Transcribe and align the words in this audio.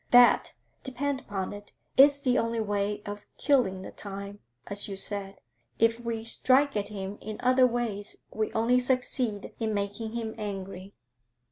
That, 0.09 0.53
depend 0.83 1.21
upon 1.21 1.53
it, 1.53 1.73
is 1.95 2.21
the 2.21 2.35
only 2.39 2.59
way 2.59 3.03
of 3.05 3.21
killing 3.37 3.83
the 3.83 3.91
time, 3.91 4.39
as 4.65 4.87
you 4.87 4.97
said; 4.97 5.37
if 5.77 5.99
we 5.99 6.23
strike 6.23 6.75
at 6.75 6.87
him 6.87 7.19
in 7.21 7.37
other 7.41 7.67
ways 7.67 8.15
we 8.33 8.51
only 8.53 8.79
succeed 8.79 9.53
in 9.59 9.75
making 9.75 10.13
him 10.13 10.33
angry.' 10.39 10.95